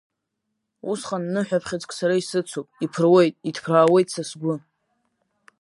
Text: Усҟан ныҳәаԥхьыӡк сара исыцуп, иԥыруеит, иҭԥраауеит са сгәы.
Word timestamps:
Усҟан 0.91 1.23
ныҳәаԥхьыӡк 1.33 1.91
сара 1.97 2.15
исыцуп, 2.21 2.67
иԥыруеит, 2.85 3.35
иҭԥраауеит 3.49 4.07
са 4.13 4.23
сгәы. 4.29 4.55